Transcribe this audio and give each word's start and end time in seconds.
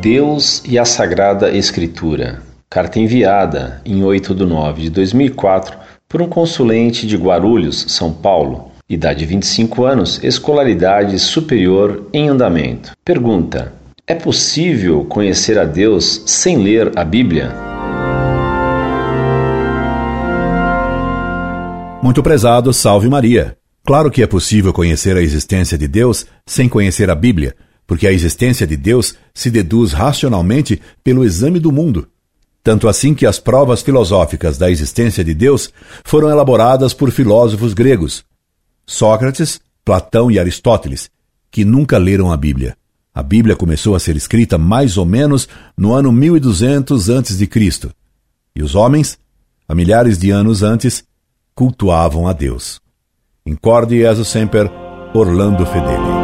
Deus 0.00 0.62
e 0.66 0.78
a 0.78 0.84
Sagrada 0.86 1.50
Escritura. 1.50 2.40
Carta 2.70 2.98
enviada 2.98 3.82
em 3.84 4.02
8 4.02 4.34
de 4.34 4.46
9 4.46 4.82
de 4.82 4.90
2004 4.90 5.76
por 6.08 6.22
um 6.22 6.26
consulente 6.26 7.06
de 7.06 7.18
Guarulhos, 7.18 7.84
São 7.88 8.10
Paulo. 8.10 8.72
Idade 8.88 9.26
25 9.26 9.84
anos, 9.84 10.18
escolaridade 10.24 11.18
superior 11.18 12.08
em 12.14 12.30
andamento. 12.30 12.92
Pergunta: 13.04 13.74
É 14.06 14.14
possível 14.14 15.04
conhecer 15.04 15.58
a 15.58 15.64
Deus 15.64 16.22
sem 16.24 16.56
ler 16.56 16.92
a 16.96 17.04
Bíblia? 17.04 17.54
Muito 22.02 22.22
prezado, 22.22 22.72
salve 22.72 23.10
Maria. 23.10 23.54
Claro 23.84 24.10
que 24.10 24.22
é 24.22 24.26
possível 24.26 24.72
conhecer 24.72 25.14
a 25.14 25.20
existência 25.20 25.76
de 25.76 25.86
Deus 25.86 26.24
sem 26.46 26.70
conhecer 26.70 27.10
a 27.10 27.14
Bíblia 27.14 27.54
porque 27.90 28.06
a 28.06 28.12
existência 28.12 28.64
de 28.68 28.76
Deus 28.76 29.16
se 29.34 29.50
deduz 29.50 29.92
racionalmente 29.92 30.80
pelo 31.02 31.24
exame 31.24 31.58
do 31.58 31.72
mundo. 31.72 32.06
Tanto 32.62 32.86
assim 32.86 33.16
que 33.16 33.26
as 33.26 33.40
provas 33.40 33.82
filosóficas 33.82 34.56
da 34.56 34.70
existência 34.70 35.24
de 35.24 35.34
Deus 35.34 35.72
foram 36.04 36.30
elaboradas 36.30 36.94
por 36.94 37.10
filósofos 37.10 37.74
gregos, 37.74 38.24
Sócrates, 38.86 39.60
Platão 39.84 40.30
e 40.30 40.38
Aristóteles, 40.38 41.10
que 41.50 41.64
nunca 41.64 41.98
leram 41.98 42.30
a 42.30 42.36
Bíblia. 42.36 42.76
A 43.12 43.24
Bíblia 43.24 43.56
começou 43.56 43.96
a 43.96 43.98
ser 43.98 44.14
escrita 44.14 44.56
mais 44.56 44.96
ou 44.96 45.04
menos 45.04 45.48
no 45.76 45.92
ano 45.92 46.12
1200 46.12 47.10
a.C. 47.10 47.48
E 48.54 48.62
os 48.62 48.76
homens, 48.76 49.18
há 49.66 49.74
milhares 49.74 50.16
de 50.16 50.30
anos 50.30 50.62
antes, 50.62 51.02
cultuavam 51.56 52.28
a 52.28 52.32
Deus. 52.32 52.80
Incorde 53.44 53.98
Jesus 53.98 54.28
Semper, 54.28 54.70
Orlando 55.12 55.66
Fedeli. 55.66 56.19